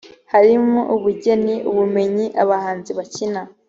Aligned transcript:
harimo 0.33 0.79
ubugeni, 0.95 1.55
ubumenyi, 1.69 2.25
abahanzi 2.43 2.91
bakina 2.97 3.41